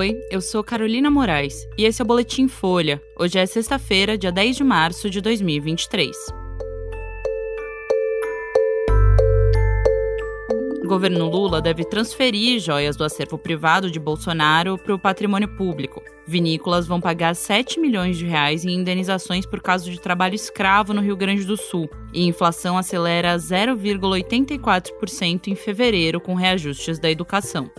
Oi, 0.00 0.16
eu 0.30 0.40
sou 0.40 0.64
Carolina 0.64 1.10
Moraes 1.10 1.68
e 1.76 1.84
esse 1.84 2.00
é 2.00 2.02
o 2.02 2.08
Boletim 2.08 2.48
Folha. 2.48 3.02
Hoje 3.18 3.38
é 3.38 3.44
sexta-feira, 3.44 4.16
dia 4.16 4.32
10 4.32 4.56
de 4.56 4.64
março 4.64 5.10
de 5.10 5.20
2023. 5.20 6.16
O 10.82 10.88
governo 10.88 11.28
Lula 11.28 11.60
deve 11.60 11.84
transferir 11.84 12.60
joias 12.60 12.96
do 12.96 13.04
acervo 13.04 13.36
privado 13.36 13.90
de 13.90 14.00
Bolsonaro 14.00 14.78
para 14.78 14.94
o 14.94 14.98
patrimônio 14.98 15.54
público. 15.54 16.02
Vinícolas 16.26 16.86
vão 16.86 16.98
pagar 16.98 17.36
7 17.36 17.78
milhões 17.78 18.16
de 18.16 18.24
reais 18.24 18.64
em 18.64 18.70
indenizações 18.70 19.44
por 19.44 19.60
causa 19.60 19.84
de 19.84 20.00
trabalho 20.00 20.34
escravo 20.34 20.94
no 20.94 21.02
Rio 21.02 21.14
Grande 21.14 21.44
do 21.44 21.58
Sul. 21.58 21.90
E 22.14 22.26
inflação 22.26 22.78
acelera 22.78 23.36
0,84% 23.36 25.48
em 25.48 25.54
fevereiro 25.54 26.18
com 26.18 26.32
reajustes 26.32 26.98
da 26.98 27.10
educação. 27.10 27.70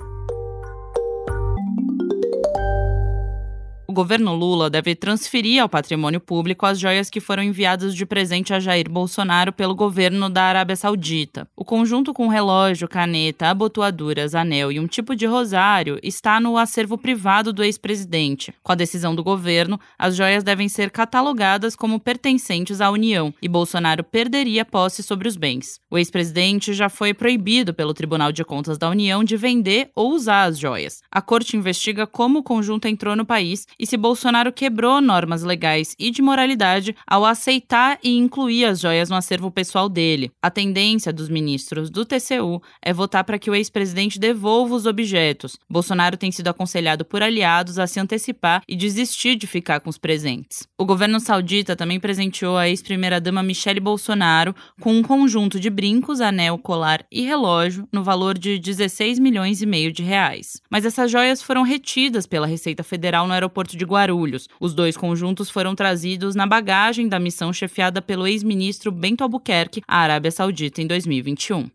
O 3.91 3.93
governo 3.93 4.33
Lula 4.33 4.69
deve 4.69 4.95
transferir 4.95 5.61
ao 5.61 5.67
patrimônio 5.67 6.21
público 6.21 6.65
as 6.65 6.79
joias 6.79 7.09
que 7.09 7.19
foram 7.19 7.43
enviadas 7.43 7.93
de 7.93 8.05
presente 8.05 8.53
a 8.53 8.59
Jair 8.61 8.89
Bolsonaro 8.89 9.51
pelo 9.51 9.75
governo 9.75 10.29
da 10.29 10.43
Arábia 10.43 10.77
Saudita. 10.77 11.45
O 11.57 11.65
conjunto 11.65 12.13
com 12.13 12.29
relógio, 12.29 12.87
caneta, 12.87 13.49
abotoaduras, 13.49 14.33
anel 14.33 14.71
e 14.71 14.79
um 14.79 14.87
tipo 14.87 15.13
de 15.13 15.25
rosário 15.25 15.99
está 16.01 16.39
no 16.39 16.57
acervo 16.57 16.97
privado 16.97 17.51
do 17.51 17.61
ex-presidente. 17.65 18.53
Com 18.63 18.71
a 18.71 18.75
decisão 18.75 19.13
do 19.13 19.25
governo, 19.25 19.77
as 19.99 20.15
joias 20.15 20.41
devem 20.41 20.69
ser 20.69 20.89
catalogadas 20.89 21.75
como 21.75 21.99
pertencentes 21.99 22.79
à 22.79 22.89
União 22.89 23.33
e 23.41 23.49
Bolsonaro 23.49 24.05
perderia 24.05 24.63
posse 24.63 25.03
sobre 25.03 25.27
os 25.27 25.35
bens. 25.35 25.81
O 25.89 25.97
ex-presidente 25.97 26.73
já 26.73 26.87
foi 26.87 27.13
proibido 27.13 27.73
pelo 27.73 27.93
Tribunal 27.93 28.31
de 28.31 28.45
Contas 28.45 28.77
da 28.77 28.89
União 28.89 29.21
de 29.21 29.35
vender 29.35 29.91
ou 29.93 30.13
usar 30.13 30.43
as 30.43 30.57
joias. 30.57 31.01
A 31.11 31.21
corte 31.21 31.57
investiga 31.57 32.07
como 32.07 32.39
o 32.39 32.43
conjunto 32.43 32.87
entrou 32.87 33.17
no 33.17 33.25
país 33.25 33.67
e 33.81 33.87
se 33.87 33.97
Bolsonaro 33.97 34.53
quebrou 34.53 35.01
normas 35.01 35.41
legais 35.41 35.95
e 35.97 36.11
de 36.11 36.21
moralidade 36.21 36.95
ao 37.07 37.25
aceitar 37.25 37.97
e 38.03 38.15
incluir 38.15 38.65
as 38.65 38.79
joias 38.79 39.09
no 39.09 39.15
acervo 39.15 39.49
pessoal 39.49 39.89
dele. 39.89 40.31
A 40.39 40.51
tendência 40.51 41.11
dos 41.11 41.29
ministros 41.29 41.89
do 41.89 42.05
TCU 42.05 42.61
é 42.79 42.93
votar 42.93 43.23
para 43.23 43.39
que 43.39 43.49
o 43.49 43.55
ex-presidente 43.55 44.19
devolva 44.19 44.75
os 44.75 44.85
objetos. 44.85 45.57
Bolsonaro 45.67 46.15
tem 46.15 46.31
sido 46.31 46.47
aconselhado 46.47 47.03
por 47.03 47.23
aliados 47.23 47.79
a 47.79 47.87
se 47.87 47.99
antecipar 47.99 48.61
e 48.67 48.75
desistir 48.75 49.35
de 49.35 49.47
ficar 49.47 49.79
com 49.79 49.89
os 49.89 49.97
presentes. 49.97 50.67
O 50.77 50.85
governo 50.85 51.19
saudita 51.19 51.75
também 51.75 51.99
presenteou 51.99 52.57
a 52.57 52.69
ex-primeira-dama 52.69 53.41
Michele 53.41 53.79
Bolsonaro 53.79 54.55
com 54.79 54.93
um 54.93 55.01
conjunto 55.01 55.59
de 55.59 55.71
brincos, 55.71 56.21
anel, 56.21 56.59
colar 56.59 57.03
e 57.11 57.23
relógio 57.23 57.87
no 57.91 58.03
valor 58.03 58.37
de 58.37 58.59
16 58.59 59.17
milhões 59.17 59.59
e 59.59 59.65
meio 59.65 59.91
de 59.91 60.03
reais. 60.03 60.61
Mas 60.69 60.85
essas 60.85 61.09
joias 61.09 61.41
foram 61.41 61.63
retidas 61.63 62.27
pela 62.27 62.45
Receita 62.45 62.83
Federal 62.83 63.25
no 63.25 63.33
aeroporto 63.33 63.70
aeroporto 63.71 63.77
de 63.77 63.85
Guarulhos. 63.85 64.47
Os 64.59 64.73
dois 64.73 64.97
conjuntos 64.97 65.49
foram 65.49 65.75
trazidos 65.75 66.35
na 66.35 66.45
bagagem 66.45 67.07
da 67.07 67.19
missão 67.19 67.51
chefiada 67.53 68.01
pelo 68.01 68.27
ex-ministro 68.27 68.91
Bento 68.91 69.23
Albuquerque 69.23 69.81
à 69.87 69.97
Arábia 69.97 70.31
Saudita 70.31 70.81
em 70.81 70.87
2021. 70.87 71.69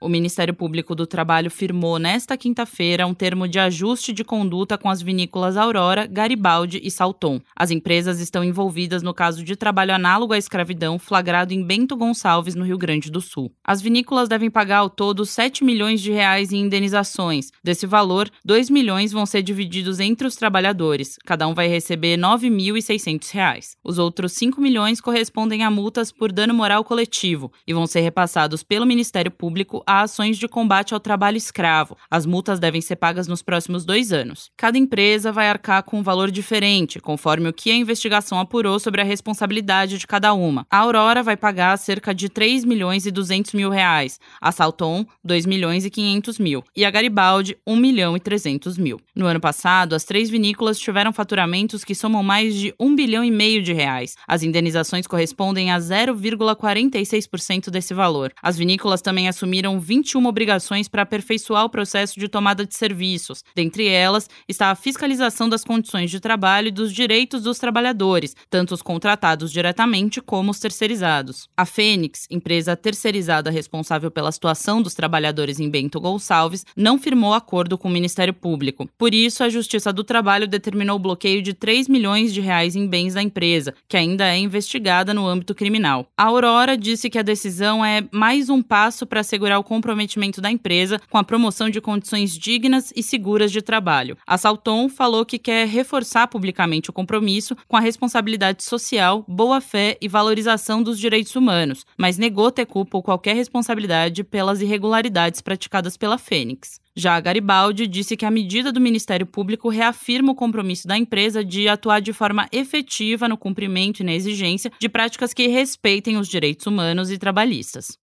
O 0.00 0.08
Ministério 0.08 0.54
Público 0.54 0.94
do 0.94 1.08
Trabalho 1.08 1.50
firmou 1.50 1.98
nesta 1.98 2.36
quinta-feira 2.36 3.04
um 3.04 3.12
termo 3.12 3.48
de 3.48 3.58
ajuste 3.58 4.12
de 4.12 4.22
conduta 4.22 4.78
com 4.78 4.88
as 4.88 5.02
vinícolas 5.02 5.56
Aurora, 5.56 6.06
Garibaldi 6.06 6.80
e 6.84 6.88
Salton. 6.88 7.40
As 7.56 7.72
empresas 7.72 8.20
estão 8.20 8.44
envolvidas 8.44 9.02
no 9.02 9.12
caso 9.12 9.42
de 9.42 9.56
trabalho 9.56 9.92
análogo 9.92 10.34
à 10.34 10.38
escravidão 10.38 11.00
flagrado 11.00 11.52
em 11.52 11.64
Bento 11.64 11.96
Gonçalves, 11.96 12.54
no 12.54 12.64
Rio 12.64 12.78
Grande 12.78 13.10
do 13.10 13.20
Sul. 13.20 13.50
As 13.64 13.82
vinícolas 13.82 14.28
devem 14.28 14.48
pagar 14.48 14.78
ao 14.78 14.90
todo 14.90 15.26
7 15.26 15.64
milhões 15.64 16.00
de 16.00 16.12
reais 16.12 16.52
em 16.52 16.60
indenizações. 16.60 17.50
Desse 17.64 17.84
valor, 17.84 18.30
2 18.44 18.70
milhões 18.70 19.10
vão 19.10 19.26
ser 19.26 19.42
divididos 19.42 19.98
entre 19.98 20.28
os 20.28 20.36
trabalhadores. 20.36 21.16
Cada 21.26 21.48
um 21.48 21.54
vai 21.54 21.66
receber 21.66 22.16
9.600 22.16 23.32
reais. 23.32 23.76
Os 23.82 23.98
outros 23.98 24.32
5 24.34 24.60
milhões 24.60 25.00
correspondem 25.00 25.64
a 25.64 25.70
multas 25.72 26.12
por 26.12 26.30
dano 26.30 26.54
moral 26.54 26.84
coletivo 26.84 27.52
e 27.66 27.74
vão 27.74 27.84
ser 27.84 28.02
repassados 28.02 28.62
pelo 28.62 28.86
Ministério 28.86 29.32
Público 29.32 29.82
a 29.88 30.02
ações 30.02 30.36
de 30.36 30.46
combate 30.46 30.92
ao 30.92 31.00
trabalho 31.00 31.38
escravo. 31.38 31.96
As 32.10 32.26
multas 32.26 32.60
devem 32.60 32.82
ser 32.82 32.96
pagas 32.96 33.26
nos 33.26 33.40
próximos 33.40 33.86
dois 33.86 34.12
anos. 34.12 34.50
Cada 34.54 34.76
empresa 34.76 35.32
vai 35.32 35.48
arcar 35.48 35.82
com 35.82 36.00
um 36.00 36.02
valor 36.02 36.30
diferente, 36.30 37.00
conforme 37.00 37.48
o 37.48 37.52
que 37.54 37.70
a 37.70 37.74
investigação 37.74 38.38
apurou 38.38 38.78
sobre 38.78 39.00
a 39.00 39.04
responsabilidade 39.04 39.96
de 39.96 40.06
cada 40.06 40.34
uma. 40.34 40.66
A 40.70 40.76
Aurora 40.76 41.22
vai 41.22 41.38
pagar 41.38 41.78
cerca 41.78 42.14
de 42.14 42.28
3 42.28 42.66
milhões 42.66 43.06
e 43.06 43.10
200 43.10 43.54
mil 43.54 43.70
reais, 43.70 44.20
a 44.38 44.52
Salton 44.52 45.06
2 45.24 45.46
milhões 45.46 45.86
e 45.86 45.90
500 45.90 46.38
mil 46.38 46.62
e 46.76 46.84
a 46.84 46.90
Garibaldi 46.90 47.56
1 47.66 47.74
milhão 47.76 48.14
e 48.14 48.20
300 48.20 48.76
mil. 48.76 49.00
No 49.16 49.24
ano 49.24 49.40
passado, 49.40 49.94
as 49.94 50.04
três 50.04 50.28
vinícolas 50.28 50.78
tiveram 50.78 51.14
faturamentos 51.14 51.82
que 51.82 51.94
somam 51.94 52.22
mais 52.22 52.54
de 52.54 52.74
1 52.78 52.94
bilhão 52.94 53.24
e 53.24 53.30
meio 53.30 53.62
de 53.62 53.72
reais. 53.72 54.16
As 54.26 54.42
indenizações 54.42 55.06
correspondem 55.06 55.70
a 55.70 55.78
0,46% 55.78 57.70
desse 57.70 57.94
valor. 57.94 58.34
As 58.42 58.58
vinícolas 58.58 59.00
também 59.00 59.28
assumiram 59.28 59.77
21 59.78 60.26
obrigações 60.26 60.88
para 60.88 61.02
aperfeiçoar 61.02 61.64
o 61.64 61.70
processo 61.70 62.18
de 62.18 62.28
tomada 62.28 62.66
de 62.66 62.74
serviços. 62.74 63.44
Dentre 63.54 63.86
elas 63.86 64.28
está 64.48 64.70
a 64.70 64.74
fiscalização 64.74 65.48
das 65.48 65.64
condições 65.64 66.10
de 66.10 66.20
trabalho 66.20 66.68
e 66.68 66.72
dos 66.72 66.92
direitos 66.92 67.42
dos 67.42 67.58
trabalhadores, 67.58 68.34
tanto 68.50 68.74
os 68.74 68.82
contratados 68.82 69.52
diretamente 69.52 70.20
como 70.20 70.50
os 70.50 70.58
terceirizados. 70.58 71.48
A 71.56 71.64
Fênix, 71.64 72.26
empresa 72.30 72.76
terceirizada 72.76 73.50
responsável 73.50 74.10
pela 74.10 74.32
situação 74.32 74.80
dos 74.82 74.94
trabalhadores 74.94 75.58
em 75.60 75.68
Bento 75.68 76.00
Gonçalves, 76.00 76.64
não 76.76 76.98
firmou 76.98 77.34
acordo 77.34 77.76
com 77.78 77.88
o 77.88 77.90
Ministério 77.90 78.34
Público. 78.34 78.88
Por 78.96 79.14
isso, 79.14 79.42
a 79.42 79.48
Justiça 79.48 79.92
do 79.92 80.04
Trabalho 80.04 80.46
determinou 80.46 80.96
o 80.96 81.00
bloqueio 81.00 81.42
de 81.42 81.54
3 81.54 81.88
milhões 81.88 82.32
de 82.32 82.40
reais 82.40 82.76
em 82.76 82.86
bens 82.86 83.14
da 83.14 83.22
empresa, 83.22 83.74
que 83.88 83.96
ainda 83.96 84.26
é 84.26 84.38
investigada 84.38 85.12
no 85.14 85.26
âmbito 85.26 85.54
criminal. 85.54 86.06
A 86.16 86.24
Aurora 86.24 86.76
disse 86.76 87.10
que 87.10 87.18
a 87.18 87.22
decisão 87.22 87.84
é 87.84 88.04
mais 88.12 88.48
um 88.48 88.62
passo 88.62 89.06
para 89.06 89.20
assegurar 89.20 89.58
o 89.58 89.64
comprometimento 89.68 90.40
da 90.40 90.50
empresa 90.50 90.98
com 91.10 91.18
a 91.18 91.22
promoção 91.22 91.68
de 91.68 91.78
condições 91.78 92.36
dignas 92.36 92.90
e 92.96 93.02
seguras 93.02 93.52
de 93.52 93.60
trabalho. 93.60 94.16
A 94.26 94.38
Salton 94.38 94.88
falou 94.88 95.26
que 95.26 95.38
quer 95.38 95.68
reforçar 95.68 96.26
publicamente 96.26 96.88
o 96.88 96.92
compromisso 96.92 97.54
com 97.68 97.76
a 97.76 97.80
responsabilidade 97.80 98.64
social, 98.64 99.26
boa-fé 99.28 99.98
e 100.00 100.08
valorização 100.08 100.82
dos 100.82 100.98
direitos 100.98 101.36
humanos, 101.36 101.84
mas 101.98 102.16
negou 102.16 102.50
ter 102.50 102.64
culpa 102.64 102.96
ou 102.96 103.02
qualquer 103.02 103.36
responsabilidade 103.36 104.24
pelas 104.24 104.62
irregularidades 104.62 105.42
praticadas 105.42 105.98
pela 105.98 106.16
Fênix. 106.16 106.80
Já 106.96 107.20
Garibaldi 107.20 107.86
disse 107.86 108.16
que 108.16 108.26
a 108.26 108.30
medida 108.30 108.72
do 108.72 108.80
Ministério 108.80 109.24
Público 109.24 109.68
reafirma 109.68 110.32
o 110.32 110.34
compromisso 110.34 110.88
da 110.88 110.98
empresa 110.98 111.44
de 111.44 111.68
atuar 111.68 112.00
de 112.00 112.12
forma 112.12 112.48
efetiva 112.50 113.28
no 113.28 113.36
cumprimento 113.36 114.00
e 114.00 114.04
na 114.04 114.14
exigência 114.14 114.72
de 114.80 114.88
práticas 114.88 115.32
que 115.32 115.46
respeitem 115.46 116.16
os 116.16 116.26
direitos 116.26 116.66
humanos 116.66 117.10
e 117.12 117.18
trabalhistas. 117.18 117.96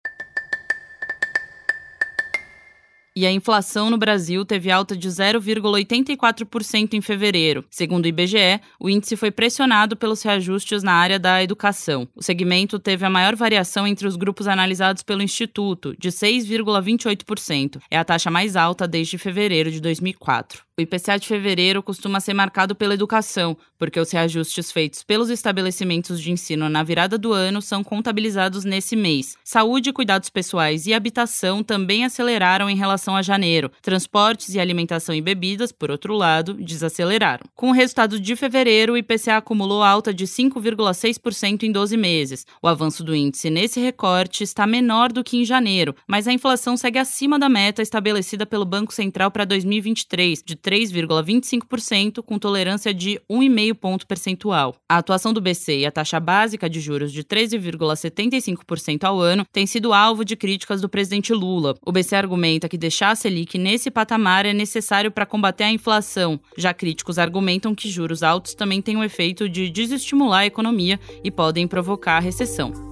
E 3.14 3.26
a 3.26 3.30
inflação 3.30 3.90
no 3.90 3.98
Brasil 3.98 4.42
teve 4.42 4.70
alta 4.70 4.96
de 4.96 5.06
0,84% 5.06 6.94
em 6.94 7.00
fevereiro. 7.02 7.62
Segundo 7.70 8.06
o 8.06 8.08
IBGE, 8.08 8.58
o 8.80 8.88
índice 8.88 9.16
foi 9.16 9.30
pressionado 9.30 9.94
pelos 9.94 10.22
reajustes 10.22 10.82
na 10.82 10.94
área 10.94 11.18
da 11.18 11.42
educação. 11.42 12.08
O 12.16 12.22
segmento 12.22 12.78
teve 12.78 13.04
a 13.04 13.10
maior 13.10 13.36
variação 13.36 13.86
entre 13.86 14.06
os 14.06 14.16
grupos 14.16 14.48
analisados 14.48 15.02
pelo 15.02 15.22
Instituto, 15.22 15.94
de 15.98 16.08
6,28%. 16.08 17.82
É 17.90 17.98
a 17.98 18.04
taxa 18.04 18.30
mais 18.30 18.56
alta 18.56 18.88
desde 18.88 19.18
fevereiro 19.18 19.70
de 19.70 19.80
2004. 19.80 20.64
O 20.78 20.80
IPCA 20.80 21.18
de 21.18 21.28
fevereiro 21.28 21.82
costuma 21.82 22.18
ser 22.18 22.32
marcado 22.32 22.74
pela 22.74 22.94
educação, 22.94 23.54
porque 23.78 24.00
os 24.00 24.10
reajustes 24.10 24.72
feitos 24.72 25.02
pelos 25.02 25.28
estabelecimentos 25.28 26.18
de 26.18 26.32
ensino 26.32 26.66
na 26.66 26.82
virada 26.82 27.18
do 27.18 27.30
ano 27.30 27.60
são 27.60 27.84
contabilizados 27.84 28.64
nesse 28.64 28.96
mês. 28.96 29.36
Saúde, 29.44 29.92
cuidados 29.92 30.30
pessoais 30.30 30.86
e 30.86 30.94
habitação 30.94 31.62
também 31.62 32.06
aceleraram 32.06 32.70
em 32.70 32.76
relação 32.76 33.14
a 33.14 33.20
janeiro. 33.20 33.70
Transportes 33.82 34.54
e 34.54 34.58
alimentação 34.58 35.14
e 35.14 35.20
bebidas, 35.20 35.72
por 35.72 35.90
outro 35.90 36.14
lado, 36.14 36.54
desaceleraram. 36.54 37.44
Com 37.54 37.68
o 37.68 37.74
resultado 37.74 38.18
de 38.18 38.34
fevereiro, 38.34 38.94
o 38.94 38.96
IPCA 38.96 39.36
acumulou 39.36 39.82
alta 39.82 40.14
de 40.14 40.24
5,6% 40.24 41.64
em 41.64 41.70
12 41.70 41.98
meses. 41.98 42.46
O 42.62 42.66
avanço 42.66 43.04
do 43.04 43.14
índice 43.14 43.50
nesse 43.50 43.78
recorte 43.78 44.42
está 44.42 44.66
menor 44.66 45.12
do 45.12 45.22
que 45.22 45.36
em 45.36 45.44
janeiro, 45.44 45.94
mas 46.08 46.26
a 46.26 46.32
inflação 46.32 46.78
segue 46.78 46.98
acima 46.98 47.38
da 47.38 47.50
meta 47.50 47.82
estabelecida 47.82 48.46
pelo 48.46 48.64
Banco 48.64 48.94
Central 48.94 49.30
para 49.30 49.44
2023, 49.44 50.42
de 50.42 50.61
3,25%, 50.64 52.22
com 52.22 52.38
tolerância 52.38 52.94
de 52.94 53.20
1,5 53.30 53.74
ponto 53.74 54.06
percentual. 54.06 54.76
A 54.88 54.98
atuação 54.98 55.32
do 55.32 55.40
BC 55.40 55.78
e 55.78 55.86
a 55.86 55.90
taxa 55.90 56.20
básica 56.20 56.68
de 56.70 56.80
juros 56.80 57.12
de 57.12 57.24
13,75% 57.24 59.04
ao 59.04 59.20
ano 59.20 59.44
tem 59.52 59.66
sido 59.66 59.92
alvo 59.92 60.24
de 60.24 60.36
críticas 60.36 60.80
do 60.80 60.88
presidente 60.88 61.32
Lula. 61.32 61.74
O 61.84 61.92
BC 61.92 62.14
argumenta 62.14 62.68
que 62.68 62.78
deixar 62.78 63.10
a 63.10 63.16
Selic 63.16 63.58
nesse 63.58 63.90
patamar 63.90 64.46
é 64.46 64.52
necessário 64.52 65.10
para 65.10 65.26
combater 65.26 65.64
a 65.64 65.72
inflação. 65.72 66.40
Já 66.56 66.72
críticos 66.72 67.18
argumentam 67.18 67.74
que 67.74 67.90
juros 67.90 68.22
altos 68.22 68.54
também 68.54 68.80
têm 68.80 68.96
o 68.96 69.04
efeito 69.04 69.48
de 69.48 69.68
desestimular 69.70 70.40
a 70.40 70.46
economia 70.46 70.98
e 71.24 71.30
podem 71.30 71.66
provocar 71.66 72.16
a 72.18 72.20
recessão. 72.20 72.91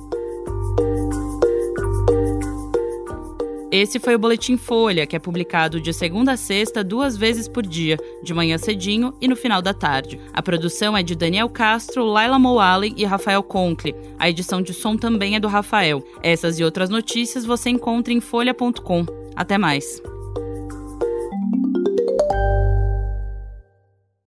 Esse 3.70 4.00
foi 4.00 4.16
o 4.16 4.18
Boletim 4.18 4.56
Folha, 4.56 5.06
que 5.06 5.14
é 5.14 5.18
publicado 5.20 5.80
de 5.80 5.92
segunda 5.92 6.32
a 6.32 6.36
sexta, 6.36 6.82
duas 6.82 7.16
vezes 7.16 7.46
por 7.46 7.64
dia, 7.64 7.96
de 8.20 8.34
manhã 8.34 8.58
cedinho 8.58 9.14
e 9.20 9.28
no 9.28 9.36
final 9.36 9.62
da 9.62 9.72
tarde. 9.72 10.20
A 10.32 10.42
produção 10.42 10.96
é 10.96 11.04
de 11.04 11.14
Daniel 11.14 11.48
Castro, 11.48 12.04
Laila 12.04 12.36
Moalen 12.36 12.94
e 12.96 13.04
Rafael 13.04 13.44
Conkle. 13.44 13.94
A 14.18 14.28
edição 14.28 14.60
de 14.60 14.74
som 14.74 14.96
também 14.96 15.36
é 15.36 15.40
do 15.40 15.46
Rafael. 15.46 16.04
Essas 16.20 16.58
e 16.58 16.64
outras 16.64 16.90
notícias 16.90 17.44
você 17.44 17.70
encontra 17.70 18.12
em 18.12 18.20
folha.com. 18.20 19.06
Até 19.36 19.56
mais. 19.56 20.02